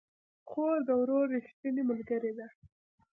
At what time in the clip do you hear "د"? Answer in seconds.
0.87-0.89